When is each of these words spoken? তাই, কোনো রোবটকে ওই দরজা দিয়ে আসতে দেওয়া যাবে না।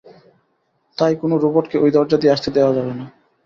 তাই, 0.97 1.13
কোনো 1.15 1.35
রোবটকে 1.37 1.77
ওই 1.77 1.89
দরজা 1.91 2.17
দিয়ে 2.17 2.33
আসতে 2.33 2.49
দেওয়া 2.51 2.71
যাবে 2.73 2.93
না। 2.93 3.05